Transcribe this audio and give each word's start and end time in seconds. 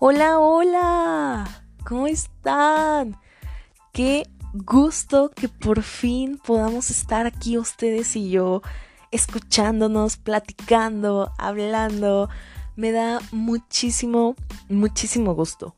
Hola, 0.00 0.38
hola, 0.38 1.64
¿cómo 1.84 2.06
están? 2.06 3.16
Qué 3.92 4.22
gusto 4.54 5.32
que 5.34 5.48
por 5.48 5.82
fin 5.82 6.38
podamos 6.38 6.90
estar 6.90 7.26
aquí 7.26 7.58
ustedes 7.58 8.14
y 8.14 8.30
yo, 8.30 8.62
escuchándonos, 9.10 10.16
platicando, 10.16 11.32
hablando. 11.36 12.28
Me 12.76 12.92
da 12.92 13.18
muchísimo, 13.32 14.36
muchísimo 14.68 15.34
gusto. 15.34 15.74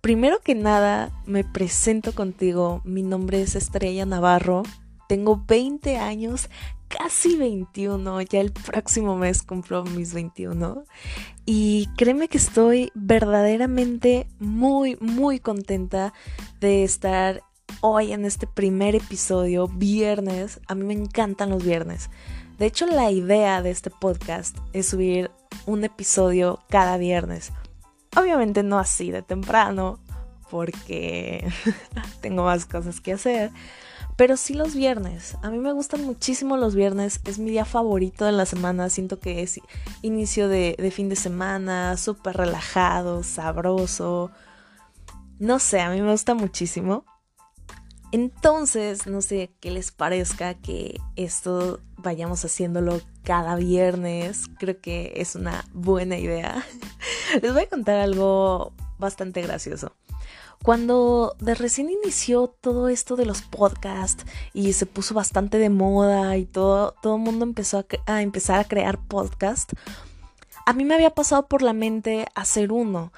Primero 0.00 0.40
que 0.40 0.54
nada, 0.54 1.10
me 1.26 1.44
presento 1.44 2.14
contigo. 2.14 2.80
Mi 2.84 3.02
nombre 3.02 3.42
es 3.42 3.56
Estrella 3.56 4.06
Navarro. 4.06 4.62
Tengo 5.06 5.44
20 5.46 5.98
años, 5.98 6.48
casi 6.90 7.36
21, 7.36 8.20
ya 8.22 8.40
el 8.40 8.52
próximo 8.52 9.16
mes 9.16 9.42
cumplo 9.42 9.84
mis 9.84 10.12
21 10.12 10.84
y 11.46 11.88
créeme 11.96 12.28
que 12.28 12.38
estoy 12.38 12.90
verdaderamente 12.94 14.26
muy, 14.38 14.96
muy 15.00 15.38
contenta 15.38 16.12
de 16.60 16.84
estar 16.84 17.42
hoy 17.80 18.12
en 18.12 18.24
este 18.24 18.46
primer 18.46 18.96
episodio, 18.96 19.68
viernes. 19.68 20.60
A 20.66 20.74
mí 20.74 20.84
me 20.84 20.94
encantan 20.94 21.50
los 21.50 21.64
viernes. 21.64 22.10
De 22.58 22.66
hecho, 22.66 22.86
la 22.86 23.10
idea 23.10 23.62
de 23.62 23.70
este 23.70 23.90
podcast 23.90 24.58
es 24.72 24.88
subir 24.88 25.30
un 25.66 25.84
episodio 25.84 26.60
cada 26.68 26.98
viernes. 26.98 27.52
Obviamente 28.16 28.62
no 28.62 28.78
así 28.78 29.10
de 29.10 29.22
temprano, 29.22 30.00
porque 30.50 31.46
tengo 32.20 32.44
más 32.44 32.66
cosas 32.66 33.00
que 33.00 33.12
hacer 33.12 33.52
pero 34.20 34.36
sí 34.36 34.52
los 34.52 34.74
viernes. 34.74 35.38
A 35.40 35.48
mí 35.48 35.56
me 35.56 35.72
gustan 35.72 36.04
muchísimo 36.04 36.58
los 36.58 36.74
viernes. 36.74 37.22
Es 37.24 37.38
mi 37.38 37.50
día 37.52 37.64
favorito 37.64 38.26
de 38.26 38.32
la 38.32 38.44
semana. 38.44 38.90
Siento 38.90 39.18
que 39.18 39.40
es 39.40 39.58
inicio 40.02 40.46
de, 40.46 40.92
fin 40.94 41.08
de 41.08 41.16
semana, 41.16 41.96
súper 41.96 42.36
relajado, 42.36 43.22
sabroso. 43.22 44.30
No 45.38 45.58
sé, 45.58 45.80
a 45.80 45.88
mí 45.88 46.02
me 46.02 46.10
gusta 46.10 46.34
muchísimo. 46.34 47.06
Entonces, 48.12 49.06
no 49.06 49.22
sé 49.22 49.54
qué 49.58 49.70
les 49.70 49.90
parezca 49.90 50.52
que 50.52 51.00
esto 51.16 51.80
vayamos 51.96 52.44
haciéndolo 52.44 53.00
cada 53.22 53.56
viernes. 53.56 54.48
Creo 54.58 54.82
que 54.82 55.14
es 55.16 55.34
una 55.34 55.64
buena 55.72 56.18
idea. 56.18 56.62
Les 57.40 57.54
voy 57.54 57.62
a 57.62 57.68
contar 57.70 57.96
algo 57.96 58.74
bastante 58.98 59.40
gracioso. 59.40 59.96
Cuando 60.62 61.36
de 61.40 61.54
recién 61.54 61.88
inició 61.88 62.48
todo 62.48 62.88
esto 62.88 63.16
de 63.16 63.24
los 63.24 63.40
podcasts 63.40 64.26
y 64.52 64.74
se 64.74 64.84
puso 64.84 65.14
bastante 65.14 65.56
de 65.56 65.70
moda 65.70 66.36
y 66.36 66.44
todo, 66.44 66.94
todo 67.02 67.16
el 67.16 67.22
mundo 67.22 67.44
empezó 67.46 67.78
a, 67.78 67.86
a 68.06 68.20
empezar 68.20 68.60
a 68.60 68.64
crear 68.64 68.98
podcasts, 68.98 69.74
a 70.66 70.72
mí 70.74 70.84
me 70.84 70.94
había 70.94 71.10
pasado 71.10 71.46
por 71.46 71.62
la 71.62 71.72
mente 71.72 72.26
hacer 72.34 72.72
uno. 72.72 73.12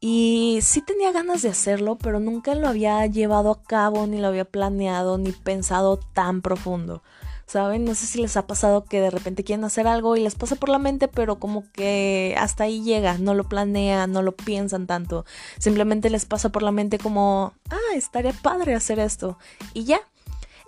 Y 0.00 0.60
sí 0.62 0.82
tenía 0.82 1.10
ganas 1.10 1.42
de 1.42 1.48
hacerlo, 1.48 1.96
pero 1.96 2.20
nunca 2.20 2.54
lo 2.54 2.68
había 2.68 3.04
llevado 3.06 3.50
a 3.50 3.62
cabo, 3.62 4.06
ni 4.06 4.20
lo 4.20 4.28
había 4.28 4.44
planeado, 4.44 5.18
ni 5.18 5.32
pensado 5.32 5.98
tan 5.98 6.42
profundo. 6.42 7.02
¿Saben? 7.46 7.84
No 7.84 7.94
sé 7.94 8.06
si 8.06 8.20
les 8.20 8.36
ha 8.36 8.46
pasado 8.46 8.84
que 8.84 9.00
de 9.00 9.10
repente 9.10 9.44
quieren 9.44 9.64
hacer 9.64 9.86
algo 9.86 10.16
y 10.16 10.20
les 10.20 10.34
pasa 10.34 10.56
por 10.56 10.68
la 10.68 10.78
mente, 10.78 11.08
pero 11.08 11.38
como 11.38 11.64
que 11.72 12.34
hasta 12.38 12.64
ahí 12.64 12.82
llega, 12.82 13.18
no 13.18 13.34
lo 13.34 13.44
planean, 13.44 14.12
no 14.12 14.22
lo 14.22 14.32
piensan 14.32 14.86
tanto. 14.86 15.24
Simplemente 15.58 16.10
les 16.10 16.24
pasa 16.24 16.50
por 16.50 16.62
la 16.62 16.72
mente 16.72 16.98
como, 16.98 17.54
ah, 17.70 17.94
estaría 17.94 18.32
padre 18.32 18.74
hacer 18.74 18.98
esto. 18.98 19.38
Y 19.74 19.84
ya. 19.84 20.00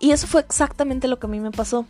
Y 0.01 0.13
eso 0.13 0.27
fue 0.27 0.41
exactamente 0.43 1.09
lo 1.09 1.19
que 1.19 1.27
a 1.27 1.31
mí 1.31 1.41
me 1.41 1.51
pasó. 1.51 1.87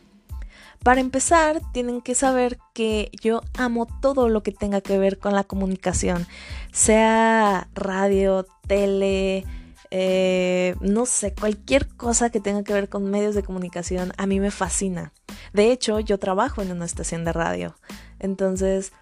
Para 0.83 1.00
empezar, 1.00 1.61
tienen 1.72 2.00
que 2.00 2.14
saber 2.14 2.59
que 2.72 3.11
yo 3.20 3.42
amo 3.59 3.86
todo 4.00 4.28
lo 4.28 4.42
que 4.42 4.53
tenga 4.53 4.81
que 4.81 4.97
ver 4.97 5.19
con 5.19 5.34
la 5.34 5.42
comunicación, 5.42 6.27
sea 6.72 7.69
radio, 7.75 8.47
tele, 8.66 9.44
eh, 9.91 10.75
no 10.81 11.06
sé, 11.06 11.34
cualquier 11.34 11.88
cosa 11.88 12.31
que 12.31 12.41
tenga 12.41 12.62
que 12.62 12.72
ver 12.72 12.88
con 12.88 13.10
medios 13.10 13.34
de 13.34 13.43
comunicación, 13.43 14.12
a 14.16 14.26
mí 14.26 14.41
me 14.41 14.50
fascina. 14.50 15.12
De 15.53 15.72
hecho, 15.72 16.00
yo 16.00 16.19
trabajo 16.19 16.62
en 16.62 16.72
una 16.72 16.84
estación 16.84 17.25
de 17.25 17.32
radio. 17.32 17.76
Entonces, 18.19 18.93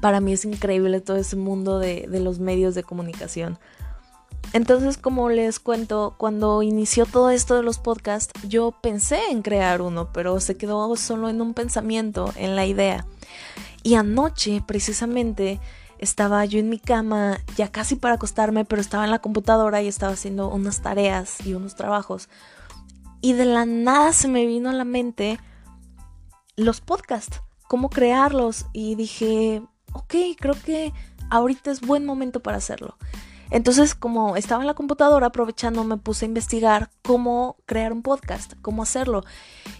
para 0.00 0.20
mí 0.20 0.32
es 0.32 0.44
increíble 0.44 1.00
todo 1.00 1.16
ese 1.16 1.36
mundo 1.36 1.78
de, 1.78 2.06
de 2.08 2.20
los 2.20 2.38
medios 2.38 2.74
de 2.74 2.82
comunicación. 2.82 3.58
Entonces, 4.52 4.96
como 4.96 5.28
les 5.30 5.60
cuento, 5.60 6.14
cuando 6.18 6.62
inició 6.62 7.06
todo 7.06 7.30
esto 7.30 7.54
de 7.54 7.62
los 7.62 7.78
podcasts, 7.78 8.32
yo 8.48 8.72
pensé 8.80 9.20
en 9.30 9.42
crear 9.42 9.80
uno, 9.80 10.12
pero 10.12 10.40
se 10.40 10.56
quedó 10.56 10.96
solo 10.96 11.28
en 11.28 11.40
un 11.40 11.54
pensamiento, 11.54 12.32
en 12.36 12.56
la 12.56 12.66
idea. 12.66 13.06
Y 13.82 13.94
anoche, 13.94 14.62
precisamente, 14.66 15.60
estaba 16.00 16.44
yo 16.46 16.58
en 16.58 16.70
mi 16.70 16.78
cama, 16.78 17.38
ya 17.56 17.70
casi 17.70 17.94
para 17.94 18.14
acostarme, 18.14 18.64
pero 18.64 18.80
estaba 18.80 19.04
en 19.04 19.10
la 19.10 19.20
computadora 19.20 19.82
y 19.82 19.88
estaba 19.88 20.14
haciendo 20.14 20.48
unas 20.48 20.80
tareas 20.80 21.46
y 21.46 21.52
unos 21.52 21.76
trabajos. 21.76 22.30
Y 23.20 23.34
de 23.34 23.44
la 23.44 23.66
nada 23.66 24.14
se 24.14 24.26
me 24.26 24.46
vino 24.46 24.70
a 24.70 24.72
la 24.72 24.84
mente 24.84 25.38
los 26.56 26.80
podcasts, 26.80 27.42
cómo 27.68 27.90
crearlos. 27.90 28.64
Y 28.72 28.94
dije, 28.94 29.62
ok, 29.92 30.14
creo 30.38 30.54
que 30.54 30.94
ahorita 31.28 31.70
es 31.70 31.82
buen 31.82 32.06
momento 32.06 32.40
para 32.40 32.56
hacerlo. 32.56 32.96
Entonces, 33.50 33.94
como 33.94 34.36
estaba 34.36 34.62
en 34.62 34.68
la 34.68 34.74
computadora, 34.74 35.26
aprovechando, 35.26 35.84
me 35.84 35.98
puse 35.98 36.24
a 36.24 36.28
investigar 36.28 36.90
cómo 37.02 37.56
crear 37.66 37.92
un 37.92 38.00
podcast, 38.00 38.54
cómo 38.62 38.82
hacerlo. 38.82 39.22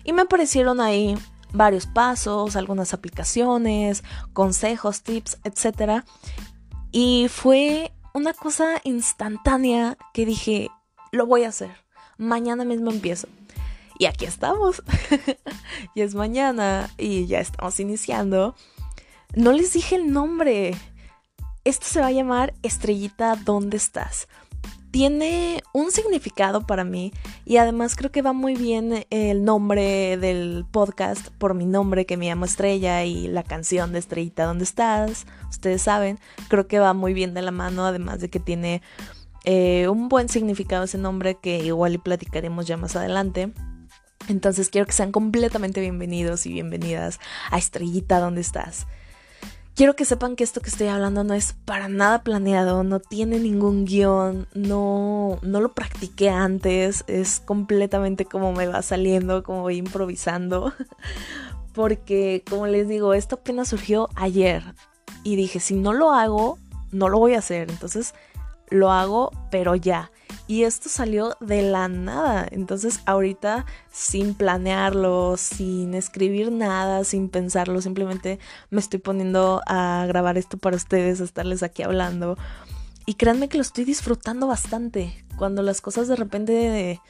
Y 0.05 0.13
me 0.13 0.23
aparecieron 0.23 0.83
ahí 0.83 1.17
varios 1.53 1.87
pasos, 1.87 2.57
algunas 2.57 2.95
aplicaciones, 2.95 4.05
consejos, 4.33 5.03
tips, 5.03 5.39
etc. 5.45 6.05
Y 6.93 7.29
fue 7.29 7.93
una 8.15 8.33
cosa 8.33 8.81
instantánea 8.85 9.97
que 10.13 10.27
dije, 10.27 10.69
lo 11.13 11.27
voy 11.27 11.45
a 11.45 11.49
hacer. 11.49 11.71
Mañana 12.19 12.65
mismo 12.65 12.91
empiezo. 12.91 13.29
Y 13.99 14.07
aquí 14.07 14.25
estamos. 14.25 14.83
y 15.95 16.01
es 16.01 16.15
mañana 16.15 16.91
y 16.97 17.27
ya 17.27 17.41
estamos 17.41 17.79
iniciando. 17.81 18.55
No 19.35 19.53
les 19.53 19.73
dije 19.73 19.97
el 19.97 20.13
nombre. 20.13 20.75
Esto 21.65 21.87
se 21.87 22.01
va 22.01 22.07
a 22.07 22.13
llamar 22.13 22.55
Estrellita, 22.63 23.37
¿dónde 23.37 23.77
estás? 23.77 24.27
Tiene 24.91 25.63
un 25.73 25.93
significado 25.93 26.67
para 26.67 26.85
mí 26.85 27.13
y 27.45 27.59
además 27.59 27.97
creo 27.97 28.11
que 28.11 28.23
va 28.23 28.33
muy 28.33 28.55
bien 28.55 29.07
el 29.11 29.45
nombre 29.45 30.17
del 30.17 30.65
podcast 30.71 31.29
por 31.39 31.55
mi 31.55 31.67
nombre 31.67 32.07
que 32.07 32.17
me 32.17 32.27
llamo 32.27 32.45
Estrella 32.45 33.05
y 33.05 33.29
la 33.29 33.43
canción 33.43 33.93
de 33.93 34.01
Estrellita 34.01 34.45
¿Dónde 34.45 34.65
estás? 34.65 35.27
Ustedes 35.49 35.83
saben, 35.83 36.19
creo 36.49 36.67
que 36.67 36.79
va 36.79 36.93
muy 36.93 37.15
bien 37.15 37.35
de 37.35 37.43
la 37.43 37.53
mano 37.53 37.87
además 37.87 38.21
de 38.21 38.31
que 38.31 38.41
tiene 38.41 38.83
eh, 39.45 39.89
un 39.89 40.09
buen 40.09 40.29
significado 40.29 40.85
ese 40.85 40.99
nombre 40.99 41.37
que 41.41 41.65
igual 41.65 41.95
y 41.95 41.99
platicaremos 41.99 42.67
ya 42.67 42.77
más 42.77 42.97
adelante. 42.97 43.53
Entonces 44.29 44.69
quiero 44.69 44.87
que 44.87 44.93
sean 44.93 45.13
completamente 45.13 45.81
bienvenidos 45.81 46.47
y 46.47 46.53
bienvenidas 46.53 47.19
a 47.51 47.59
Estrellita 47.59 48.21
¿Dónde 48.21 48.43
estás? 48.43 48.87
Quiero 49.75 49.97
que 49.97 50.05
sepan 50.05 50.37
que 50.37 50.45
esto 50.45 50.61
que 50.61 50.69
estoy 50.69 50.89
hablando 50.89 51.25
no 51.25 51.33
es 51.33 51.55
para 51.65 51.89
nada 51.89 52.23
planeado, 52.23 52.85
no 52.85 53.01
tiene 53.01 53.39
ningún 53.39 53.87
guion, 53.87 54.47
no, 54.53 55.39
no 55.43 55.61
lo 55.61 55.73
practiqué 55.75 56.29
antes, 56.29 57.05
es 57.07 57.41
completamente 57.41 58.25
como 58.27 58.53
me 58.53 58.67
va 58.67 58.83
saliendo, 58.83 59.43
como 59.43 59.63
voy 59.63 59.77
improvisando. 59.77 60.73
Porque, 61.73 62.43
como 62.49 62.67
les 62.67 62.89
digo, 62.89 63.15
esto 63.15 63.37
apenas 63.37 63.69
surgió 63.69 64.09
ayer 64.17 64.63
y 65.23 65.37
dije, 65.37 65.61
si 65.61 65.75
no 65.75 65.93
lo 65.93 66.13
hago, 66.13 66.59
no 66.91 67.09
lo 67.09 67.19
voy 67.19 67.35
a 67.35 67.39
hacer. 67.39 67.71
Entonces, 67.71 68.15
lo 68.69 68.91
hago, 68.91 69.31
pero 69.51 69.77
ya. 69.77 70.11
Y 70.51 70.65
esto 70.65 70.89
salió 70.89 71.37
de 71.39 71.63
la 71.63 71.87
nada. 71.87 72.45
Entonces 72.51 73.03
ahorita 73.07 73.67
sin 73.93 74.35
planearlo, 74.35 75.37
sin 75.37 75.95
escribir 75.95 76.51
nada, 76.51 77.05
sin 77.05 77.29
pensarlo, 77.29 77.81
simplemente 77.81 78.41
me 78.69 78.81
estoy 78.81 78.99
poniendo 78.99 79.63
a 79.69 80.07
grabar 80.09 80.39
esto 80.39 80.59
para 80.59 80.75
ustedes, 80.75 81.21
a 81.21 81.25
estarles 81.25 81.63
aquí 81.63 81.85
hablando. 81.85 82.37
Y 83.07 83.15
créanme 83.15 83.49
que 83.49 83.59
lo 83.59 83.63
estoy 83.63 83.85
disfrutando 83.85 84.49
bastante. 84.49 85.25
Cuando 85.37 85.63
las 85.63 85.81
cosas 85.81 86.09
de 86.09 86.17
repente 86.17 87.01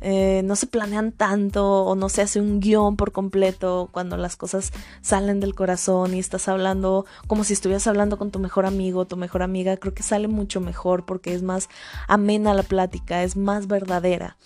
eh, 0.00 0.42
no 0.44 0.56
se 0.56 0.66
planean 0.66 1.12
tanto 1.12 1.84
o 1.84 1.94
no 1.94 2.08
se 2.08 2.22
hace 2.22 2.40
un 2.40 2.60
guion 2.60 2.96
por 2.96 3.12
completo 3.12 3.88
cuando 3.92 4.16
las 4.16 4.36
cosas 4.36 4.72
salen 5.00 5.40
del 5.40 5.54
corazón 5.54 6.14
y 6.14 6.18
estás 6.18 6.48
hablando 6.48 7.06
como 7.26 7.44
si 7.44 7.52
estuvieras 7.52 7.86
hablando 7.86 8.18
con 8.18 8.30
tu 8.30 8.38
mejor 8.38 8.66
amigo 8.66 9.06
tu 9.06 9.16
mejor 9.16 9.42
amiga, 9.42 9.76
creo 9.76 9.94
que 9.94 10.02
sale 10.02 10.28
mucho 10.28 10.60
mejor 10.60 11.04
porque 11.04 11.34
es 11.34 11.42
más 11.42 11.68
amena 12.06 12.54
la 12.54 12.62
plática, 12.62 13.22
es 13.22 13.36
más 13.36 13.66
verdadera. 13.66 14.36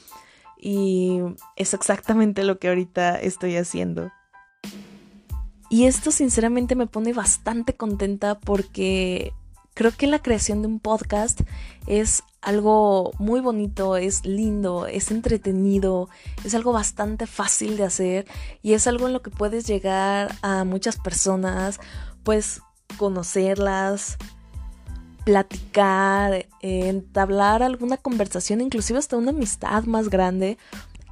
Y 0.59 1.21
es 1.57 1.75
exactamente 1.75 2.45
lo 2.45 2.59
que 2.59 2.69
ahorita 2.69 3.19
estoy 3.19 3.57
haciendo. 3.57 4.13
Y 5.69 5.87
esto 5.87 6.11
sinceramente 6.11 6.77
me 6.77 6.87
pone 6.87 7.13
bastante 7.13 7.75
contenta 7.75 8.39
porque 8.39 9.33
creo 9.75 9.91
que 9.91 10.07
la 10.07 10.21
creación 10.21 10.63
de 10.63 10.69
un 10.69 10.81
podcast 10.81 11.41
es 11.87 12.23
algo 12.41 13.13
muy 13.19 13.41
bonito, 13.41 13.97
es 13.97 14.27
lindo, 14.27 14.87
es 14.87 15.11
entretenido, 15.11 16.09
es 16.45 16.55
algo 16.55 16.73
bastante 16.73 17.27
fácil 17.27 17.77
de 17.77 17.85
hacer 17.85 18.27
y 18.63 18.75
es 18.75 18.87
algo 18.87 19.07
en 19.07 19.13
lo 19.13 19.23
que 19.23 19.31
puedes 19.31 19.67
llegar 19.67 20.35
a 20.43 20.65
muchas 20.65 20.97
personas, 20.97 21.79
pues 22.25 22.61
conocerlas, 22.99 24.19
platicar, 25.25 26.47
entablar 26.61 27.63
alguna 27.63 27.97
conversación, 27.97 28.61
inclusive 28.61 28.99
hasta 28.99 29.17
una 29.17 29.31
amistad 29.31 29.85
más 29.85 30.09
grande. 30.09 30.59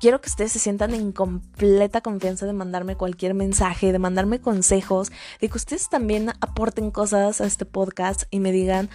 Quiero 0.00 0.20
que 0.22 0.30
ustedes 0.30 0.52
se 0.52 0.58
sientan 0.58 0.94
en 0.94 1.12
completa 1.12 2.00
confianza 2.00 2.46
de 2.46 2.54
mandarme 2.54 2.96
cualquier 2.96 3.34
mensaje, 3.34 3.92
de 3.92 3.98
mandarme 3.98 4.40
consejos, 4.40 5.12
de 5.40 5.48
que 5.50 5.58
ustedes 5.58 5.90
también 5.90 6.30
aporten 6.40 6.90
cosas 6.90 7.42
a 7.42 7.46
este 7.46 7.66
podcast 7.66 8.22
y 8.30 8.40
me 8.40 8.50
digan 8.50 8.88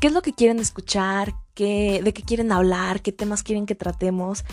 qué 0.00 0.08
es 0.08 0.12
lo 0.12 0.22
que 0.22 0.32
quieren 0.32 0.58
escuchar, 0.58 1.34
qué, 1.54 2.00
de 2.02 2.12
qué 2.12 2.22
quieren 2.22 2.52
hablar, 2.52 3.00
qué 3.02 3.12
temas 3.12 3.42
quieren 3.42 3.66
que 3.66 3.74
tratemos. 3.74 4.44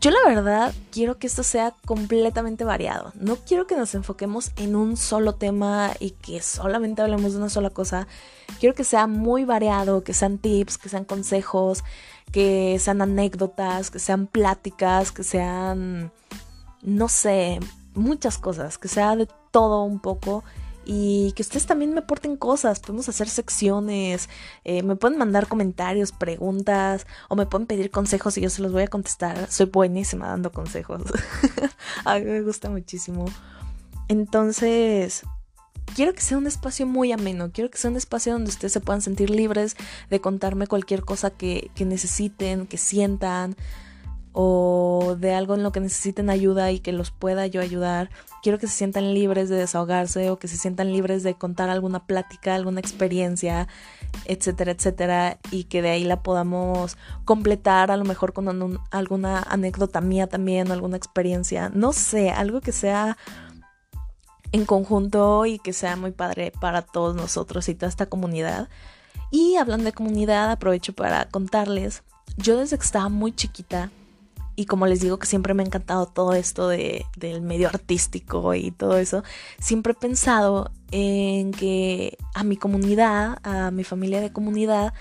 Yo 0.00 0.10
la 0.10 0.20
verdad 0.26 0.72
quiero 0.90 1.18
que 1.18 1.26
esto 1.26 1.42
sea 1.42 1.74
completamente 1.84 2.64
variado. 2.64 3.12
No 3.16 3.36
quiero 3.36 3.66
que 3.66 3.76
nos 3.76 3.94
enfoquemos 3.94 4.50
en 4.56 4.74
un 4.74 4.96
solo 4.96 5.34
tema 5.34 5.90
y 6.00 6.12
que 6.12 6.40
solamente 6.40 7.02
hablemos 7.02 7.32
de 7.32 7.38
una 7.38 7.50
sola 7.50 7.68
cosa. 7.68 8.08
Quiero 8.60 8.74
que 8.74 8.84
sea 8.84 9.06
muy 9.06 9.44
variado, 9.44 10.02
que 10.02 10.14
sean 10.14 10.38
tips, 10.38 10.78
que 10.78 10.88
sean 10.88 11.04
consejos, 11.04 11.84
que 12.32 12.78
sean 12.78 13.02
anécdotas, 13.02 13.90
que 13.90 13.98
sean 13.98 14.26
pláticas, 14.26 15.12
que 15.12 15.22
sean, 15.22 16.10
no 16.80 17.08
sé, 17.08 17.60
muchas 17.94 18.38
cosas, 18.38 18.78
que 18.78 18.88
sea 18.88 19.16
de 19.16 19.28
todo 19.50 19.84
un 19.84 20.00
poco 20.00 20.44
y 20.92 21.30
que 21.36 21.42
ustedes 21.42 21.66
también 21.66 21.94
me 21.94 22.00
aporten 22.00 22.36
cosas, 22.36 22.80
podemos 22.80 23.08
hacer 23.08 23.28
secciones, 23.28 24.28
eh, 24.64 24.82
me 24.82 24.96
pueden 24.96 25.18
mandar 25.18 25.46
comentarios, 25.46 26.10
preguntas 26.10 27.06
o 27.28 27.36
me 27.36 27.46
pueden 27.46 27.68
pedir 27.68 27.92
consejos 27.92 28.36
y 28.36 28.40
yo 28.40 28.50
se 28.50 28.60
los 28.60 28.72
voy 28.72 28.82
a 28.82 28.88
contestar. 28.88 29.48
Soy 29.48 29.66
buenísima 29.66 30.26
dando 30.26 30.50
consejos. 30.50 31.02
a 32.04 32.18
mí 32.18 32.24
me 32.24 32.42
gusta 32.42 32.70
muchísimo. 32.70 33.26
Entonces, 34.08 35.22
quiero 35.94 36.12
que 36.12 36.22
sea 36.22 36.38
un 36.38 36.48
espacio 36.48 36.88
muy 36.88 37.12
ameno, 37.12 37.52
quiero 37.52 37.70
que 37.70 37.78
sea 37.78 37.92
un 37.92 37.96
espacio 37.96 38.32
donde 38.32 38.50
ustedes 38.50 38.72
se 38.72 38.80
puedan 38.80 39.00
sentir 39.00 39.30
libres 39.30 39.76
de 40.10 40.20
contarme 40.20 40.66
cualquier 40.66 41.04
cosa 41.04 41.30
que, 41.30 41.70
que 41.76 41.84
necesiten, 41.84 42.66
que 42.66 42.78
sientan 42.78 43.54
o 44.32 45.16
de 45.18 45.34
algo 45.34 45.54
en 45.54 45.62
lo 45.62 45.72
que 45.72 45.80
necesiten 45.80 46.30
ayuda 46.30 46.70
y 46.70 46.80
que 46.80 46.92
los 46.92 47.10
pueda 47.10 47.46
yo 47.46 47.60
ayudar. 47.60 48.10
Quiero 48.42 48.58
que 48.58 48.66
se 48.66 48.74
sientan 48.74 49.12
libres 49.12 49.48
de 49.48 49.56
desahogarse 49.56 50.30
o 50.30 50.38
que 50.38 50.48
se 50.48 50.56
sientan 50.56 50.92
libres 50.92 51.22
de 51.22 51.34
contar 51.34 51.68
alguna 51.68 52.06
plática, 52.06 52.54
alguna 52.54 52.80
experiencia, 52.80 53.68
etcétera, 54.24 54.72
etcétera, 54.72 55.38
y 55.50 55.64
que 55.64 55.82
de 55.82 55.90
ahí 55.90 56.04
la 56.04 56.22
podamos 56.22 56.96
completar 57.24 57.90
a 57.90 57.96
lo 57.96 58.04
mejor 58.04 58.32
con 58.32 58.80
alguna 58.90 59.42
anécdota 59.42 60.00
mía 60.00 60.26
también 60.26 60.70
o 60.70 60.72
alguna 60.72 60.96
experiencia. 60.96 61.70
No 61.74 61.92
sé, 61.92 62.30
algo 62.30 62.60
que 62.60 62.72
sea 62.72 63.18
en 64.52 64.64
conjunto 64.64 65.46
y 65.46 65.58
que 65.58 65.72
sea 65.72 65.96
muy 65.96 66.12
padre 66.12 66.52
para 66.60 66.82
todos 66.82 67.14
nosotros 67.14 67.68
y 67.68 67.74
toda 67.74 67.88
esta 67.88 68.06
comunidad. 68.06 68.68
Y 69.30 69.56
hablando 69.56 69.84
de 69.84 69.92
comunidad, 69.92 70.50
aprovecho 70.50 70.92
para 70.92 71.26
contarles, 71.26 72.02
yo 72.36 72.56
desde 72.56 72.78
que 72.78 72.84
estaba 72.84 73.08
muy 73.08 73.32
chiquita, 73.32 73.90
y 74.60 74.66
como 74.66 74.86
les 74.86 75.00
digo 75.00 75.18
que 75.18 75.26
siempre 75.26 75.54
me 75.54 75.62
ha 75.62 75.66
encantado 75.66 76.04
todo 76.04 76.34
esto 76.34 76.68
de, 76.68 77.06
del 77.16 77.40
medio 77.40 77.68
artístico 77.68 78.54
y 78.54 78.70
todo 78.72 78.98
eso, 78.98 79.24
siempre 79.58 79.92
he 79.92 79.96
pensado 79.96 80.70
en 80.90 81.52
que 81.52 82.18
a 82.34 82.44
mi 82.44 82.58
comunidad, 82.58 83.38
a 83.42 83.70
mi 83.70 83.84
familia 83.84 84.20
de 84.20 84.34
comunidad, 84.34 84.92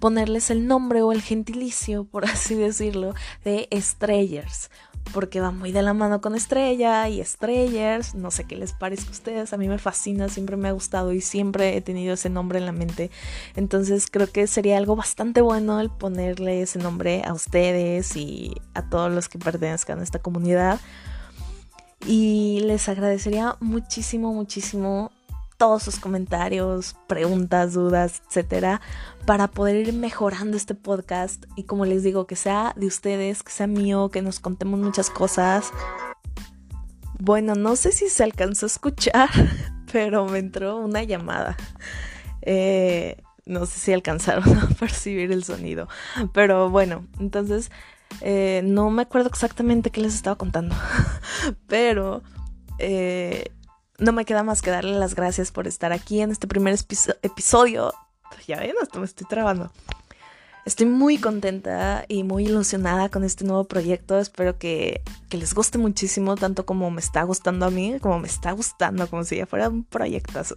ponerles 0.00 0.50
el 0.50 0.66
nombre 0.66 1.02
o 1.02 1.12
el 1.12 1.22
gentilicio, 1.22 2.04
por 2.04 2.24
así 2.26 2.54
decirlo, 2.54 3.14
de 3.44 3.68
estrellers 3.70 4.70
porque 5.12 5.40
va 5.40 5.50
muy 5.50 5.72
de 5.72 5.82
la 5.82 5.92
mano 5.92 6.20
con 6.20 6.34
Estrella 6.34 7.08
y 7.08 7.20
Estrellers, 7.20 8.14
no 8.14 8.30
sé 8.30 8.44
qué 8.44 8.56
les 8.56 8.72
parezca 8.72 9.08
a 9.08 9.12
ustedes, 9.12 9.52
a 9.52 9.56
mí 9.56 9.68
me 9.68 9.78
fascina, 9.78 10.28
siempre 10.28 10.56
me 10.56 10.68
ha 10.68 10.72
gustado 10.72 11.12
y 11.12 11.20
siempre 11.20 11.76
he 11.76 11.80
tenido 11.80 12.14
ese 12.14 12.30
nombre 12.30 12.58
en 12.58 12.66
la 12.66 12.72
mente, 12.72 13.10
entonces 13.56 14.08
creo 14.10 14.30
que 14.30 14.46
sería 14.46 14.78
algo 14.78 14.96
bastante 14.96 15.40
bueno 15.40 15.80
el 15.80 15.90
ponerle 15.90 16.62
ese 16.62 16.78
nombre 16.78 17.22
a 17.24 17.32
ustedes 17.32 18.16
y 18.16 18.54
a 18.74 18.88
todos 18.88 19.12
los 19.12 19.28
que 19.28 19.38
pertenezcan 19.38 20.00
a 20.00 20.02
esta 20.02 20.20
comunidad. 20.20 20.80
Y 22.06 22.60
les 22.64 22.88
agradecería 22.88 23.56
muchísimo, 23.60 24.32
muchísimo 24.32 25.10
todos 25.60 25.82
sus 25.82 26.00
comentarios, 26.00 26.96
preguntas, 27.06 27.74
dudas, 27.74 28.22
etcétera, 28.26 28.80
para 29.26 29.46
poder 29.46 29.76
ir 29.88 29.92
mejorando 29.92 30.56
este 30.56 30.74
podcast 30.74 31.44
y 31.54 31.64
como 31.64 31.84
les 31.84 32.02
digo, 32.02 32.26
que 32.26 32.34
sea 32.34 32.72
de 32.76 32.86
ustedes, 32.86 33.42
que 33.42 33.52
sea 33.52 33.66
mío, 33.66 34.08
que 34.08 34.22
nos 34.22 34.40
contemos 34.40 34.80
muchas 34.80 35.10
cosas. 35.10 35.70
Bueno, 37.18 37.56
no 37.56 37.76
sé 37.76 37.92
si 37.92 38.08
se 38.08 38.24
alcanzó 38.24 38.64
a 38.64 38.68
escuchar, 38.68 39.28
pero 39.92 40.24
me 40.24 40.38
entró 40.38 40.78
una 40.78 41.02
llamada. 41.02 41.58
Eh, 42.40 43.18
no 43.44 43.66
sé 43.66 43.80
si 43.80 43.92
alcanzaron 43.92 44.56
a 44.58 44.66
percibir 44.68 45.30
el 45.30 45.44
sonido, 45.44 45.88
pero 46.32 46.70
bueno, 46.70 47.06
entonces 47.18 47.70
eh, 48.22 48.62
no 48.64 48.88
me 48.88 49.02
acuerdo 49.02 49.28
exactamente 49.28 49.90
qué 49.90 50.00
les 50.00 50.14
estaba 50.14 50.36
contando, 50.36 50.74
pero 51.66 52.22
eh, 52.78 53.52
no 54.00 54.12
me 54.12 54.24
queda 54.24 54.42
más 54.42 54.62
que 54.62 54.70
darle 54.70 54.98
las 54.98 55.14
gracias 55.14 55.52
por 55.52 55.66
estar 55.66 55.92
aquí 55.92 56.20
en 56.20 56.30
este 56.30 56.46
primer 56.46 56.76
episodio. 57.22 57.92
Ya 58.46 58.58
ven, 58.58 58.74
hasta 58.82 58.98
me 58.98 59.04
estoy 59.04 59.26
trabando. 59.28 59.70
Estoy 60.64 60.86
muy 60.86 61.18
contenta 61.18 62.04
y 62.08 62.22
muy 62.22 62.46
ilusionada 62.46 63.08
con 63.08 63.24
este 63.24 63.44
nuevo 63.44 63.64
proyecto. 63.64 64.18
Espero 64.18 64.58
que, 64.58 65.02
que, 65.28 65.36
les 65.36 65.54
guste 65.54 65.78
muchísimo, 65.78 66.36
tanto 66.36 66.66
como 66.66 66.90
me 66.90 67.00
está 67.00 67.22
gustando 67.22 67.66
a 67.66 67.70
mí, 67.70 67.98
como 68.00 68.18
me 68.18 68.28
está 68.28 68.52
gustando, 68.52 69.08
como 69.08 69.24
si 69.24 69.36
ya 69.36 69.46
fuera 69.46 69.68
un 69.68 69.84
proyectazo. 69.84 70.56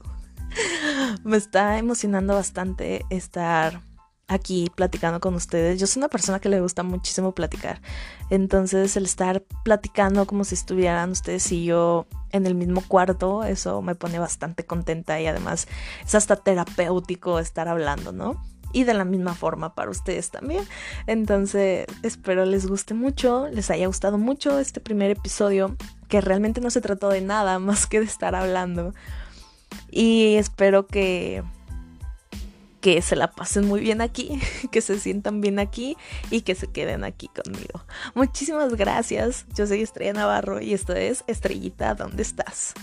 me 1.23 1.37
está 1.37 1.77
emocionando 1.77 2.35
bastante 2.35 3.05
estar 3.09 3.81
aquí 4.27 4.71
platicando 4.75 5.19
con 5.19 5.35
ustedes. 5.35 5.79
Yo 5.79 5.87
soy 5.87 5.99
una 5.99 6.09
persona 6.09 6.39
que 6.39 6.49
le 6.49 6.61
gusta 6.61 6.83
muchísimo 6.83 7.33
platicar. 7.33 7.81
Entonces 8.29 8.95
el 8.97 9.05
estar 9.05 9.43
platicando 9.63 10.25
como 10.25 10.43
si 10.43 10.55
estuvieran 10.55 11.11
ustedes 11.11 11.51
y 11.51 11.65
yo 11.65 12.07
en 12.31 12.47
el 12.47 12.55
mismo 12.55 12.81
cuarto, 12.87 13.43
eso 13.43 13.81
me 13.81 13.95
pone 13.95 14.19
bastante 14.19 14.65
contenta 14.65 15.19
y 15.21 15.27
además 15.27 15.67
es 16.03 16.15
hasta 16.15 16.35
terapéutico 16.35 17.39
estar 17.39 17.67
hablando, 17.67 18.11
¿no? 18.11 18.43
Y 18.71 18.85
de 18.85 18.95
la 18.95 19.05
misma 19.05 19.35
forma 19.35 19.75
para 19.75 19.91
ustedes 19.91 20.31
también. 20.31 20.65
Entonces 21.05 21.85
espero 22.01 22.45
les 22.45 22.65
guste 22.65 22.95
mucho, 22.95 23.47
les 23.49 23.69
haya 23.69 23.85
gustado 23.85 24.17
mucho 24.17 24.57
este 24.57 24.79
primer 24.79 25.11
episodio, 25.11 25.75
que 26.07 26.21
realmente 26.21 26.59
no 26.59 26.71
se 26.71 26.81
trató 26.81 27.09
de 27.09 27.21
nada 27.21 27.59
más 27.59 27.85
que 27.85 27.99
de 27.99 28.05
estar 28.05 28.33
hablando. 28.33 28.93
Y 29.91 30.35
espero 30.35 30.87
que 30.87 31.43
que 32.83 33.01
se 33.01 33.15
la 33.15 33.31
pasen 33.31 33.65
muy 33.65 33.79
bien 33.79 34.01
aquí, 34.01 34.41
que 34.71 34.81
se 34.81 34.99
sientan 34.99 35.39
bien 35.39 35.57
aquí 35.57 35.95
y 36.29 36.41
que 36.41 36.53
se 36.53 36.67
queden 36.67 37.05
aquí 37.05 37.29
conmigo. 37.29 37.85
Muchísimas 38.13 38.75
gracias. 38.75 39.45
Yo 39.55 39.65
soy 39.65 39.81
Estrella 39.81 40.11
Navarro 40.11 40.61
y 40.61 40.73
esto 40.73 40.93
es 40.93 41.23
Estrellita, 41.27 41.95
¿dónde 41.95 42.21
estás? 42.21 42.73